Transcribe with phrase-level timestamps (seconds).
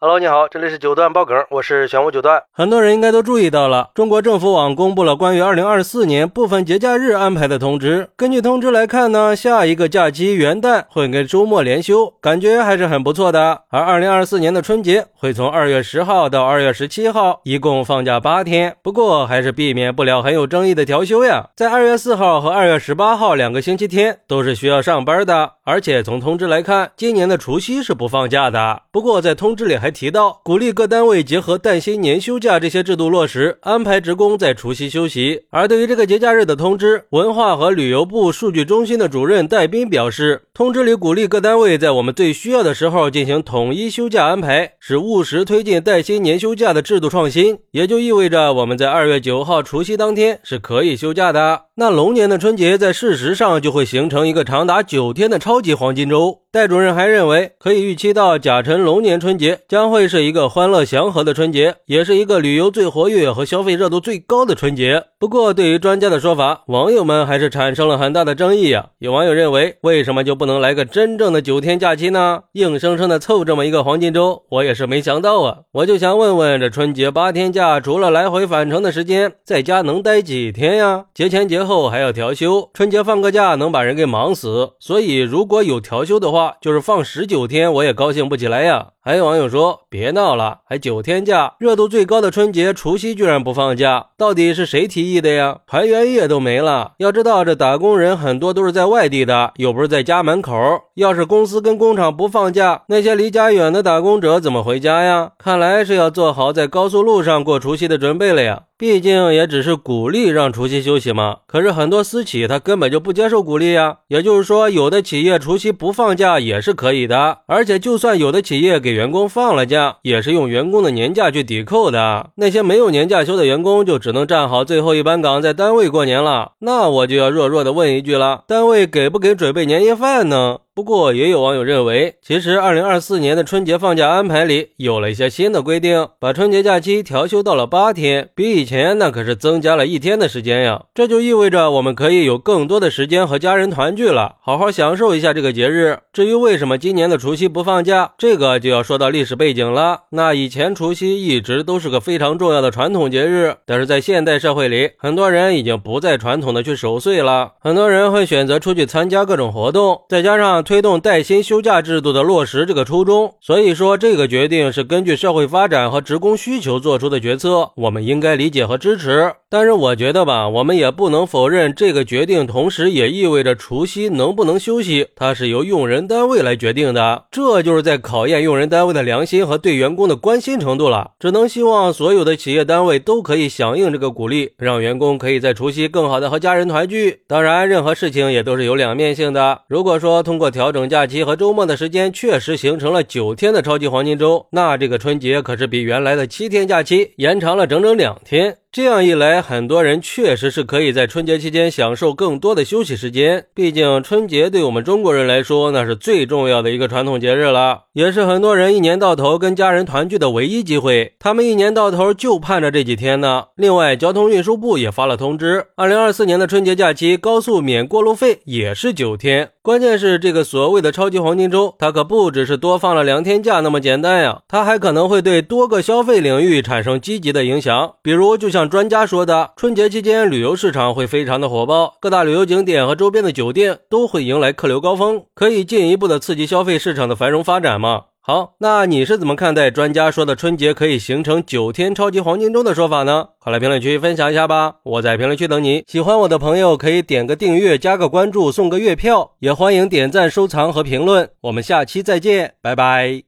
[0.00, 2.40] Hello，你好，这里是九段爆梗，我是玄武九段。
[2.52, 8.08] 很多人应该都注意到了，中国政府网公布了关于二零二四年部分节假日安排的通知。
[8.16, 13.62] 根据通知来看呢，下一个假期元旦会跟周末连休，感觉还是很不错的。
[13.70, 18.76] 而二零二四年的春节会从二月十号到二月十七号，一共放假八天。
[18.84, 21.48] 不过还是避免不了很有争议的调休呀。
[21.56, 28.82] 在二月四号和二月十八号两个星期天都是需要上班的，而且从通知来看，今年的除夕是不放假的。
[28.92, 29.87] 不过在通知里还。
[29.88, 35.44] 还提到鼓励各单位结合带薪年休假这些制度落实，安排职工在除夕休息。
[35.48, 47.56] 而对于这个节假日的通知，文化和旅游部数据中心的主任戴斌表示，通知里鼓励各单位在我们最需要的时候进行统一休假安排，是务实推进带薪年休假的制度创新。
[47.70, 51.62] 也就意味着我们在二月九号除夕当天是可以休假的。
[51.76, 56.40] 那龙年的春节在事实上就会形成一个长达九天的超级黄金周。
[56.50, 65.04] 戴主任还认为，可以预期到甲辰龙年春节将会是一个欢乐祥和的春节，也是一个旅游最活跃和消费热度最高的春节。
[65.18, 68.86] 不过，对于专家的说法，网友们还是产生了很大的争议呀。
[68.98, 72.44] 有网友认为，为什么就不能来个真正的九天假期呢？
[72.52, 75.58] 硬生生的凑这么一个黄金周，我也是没想到啊。
[75.72, 81.04] 我就想问问，这春节八天假，除了来回返程的时间，在家能待几天呀？
[81.12, 84.70] 节前节后还要调休，春节放个假能把人给忙死。
[84.80, 88.88] 所以，如果有调休的话，就是放十九天，我也高兴不起来呀。
[89.00, 95.58] 还有网友说：“别闹了，还九天假，热度最高的春节除夕居然不放假，到底是谁提议的呀？
[95.66, 96.92] 团圆夜都没了。
[96.98, 100.54] 要知道，这打工人很多都是在外地的，又不是在家门口。
[100.94, 105.32] 要是公司跟工厂不放假，那些离家远的打工者怎么回家呀？
[105.38, 108.64] 看来是要做好在高速路上过除夕的准备了呀。
[108.78, 111.38] 毕竟也只是鼓励让除夕休息嘛。
[111.46, 113.96] 可是很多私企他根本就不接受鼓励呀。
[114.08, 118.98] 也就是说，有的企业除夕不放假也是可以的，而且就算有的企业给。
[118.98, 122.30] 员工放了假，也是用员工的年假去抵扣的。
[122.34, 126.52] 那些没有年假休的员工，就只能站好最后一班岗，在单位过年了。
[126.58, 130.58] 那我就要弱弱的问一句了：单位给不给准备年夜饭呢？
[130.78, 140.84] 不过，也有网友认为，其实二零二四年的春节放假安排里有了一些新的规定，把春节假期调休到了八天，比以前那可是增加了一天的时间呀。
[140.94, 145.98] 这就意味着我们可以有更多的时间和家人团聚了，好好享受一下这个节日。
[146.12, 150.02] 至于为什么今年的除夕不放假，这个就要说到历史背景了。
[150.10, 160.64] 那以前除夕一直都是个非常重要的传统节日，但是在现代社会里，很多人已经不再传统的去守岁了，很多人会选择出去参加各种活动，再加上。
[160.68, 169.32] 推动带薪休假制度的落实这个初衷，所以说这个决定是根据社会发展和职工需求做出的决策，我们应该理解和支持。
[169.48, 177.24] 但是我觉得吧，我们也不能否认这个决定，同时也意味着除夕能不能休息，它是由用人单位来决定的。
[177.30, 181.12] 这就是在考验用人单位的良心和对员工的关心程度了。
[181.18, 187.22] 只能希望所有的企业单位都可以响应这个鼓励，让员工可以在除夕更好的和家人团聚。
[187.26, 189.62] 当然，任何事情也都是有两面性的。
[189.66, 198.56] 如果说通过调整假期和周末的时间，确实形成了九天的超级黄金周，那这个春节可是比原来的七天假期延长了整整两天。
[198.70, 203.46] 这样一来，很多人确实是可以在春节期间享受更多的休息时间。
[203.54, 211.14] 毕竟春节对我们中国人来说，那是最重要的一个传统节日了，也是很多人一年到头跟家人团聚的唯一机会。
[211.18, 213.46] 他们一年到头就盼着这几天呢。
[213.56, 219.48] 另外，交通运输部也发了通知，二零二四年的春节假期高速免过路费也是九天。
[219.62, 227.94] 关键是这个所谓的超级黄金周，它可不只是多放了两天假那么简单呀，它还可能会对多个消费领域产生积极的影响。
[228.02, 238.02] 比如，就像专家说的，春节期间旅游市场会非常的火爆，各大旅游景点和周边的酒店都会迎来客流高峰，可以进一步的刺激消费市场的繁荣发展嘛。
[238.20, 243.28] 好，那你是怎么看待专家说的春节可以形成九天超级黄金周的说法呢？
[243.38, 244.74] 快来评论区分享一下吧！
[244.82, 245.82] 我在评论区等你。
[245.86, 251.30] 喜欢我的朋友可以点个订阅、加个关注、送个月票，也欢迎点赞、收藏和评论。
[251.40, 253.22] 我们下期再见，拜拜。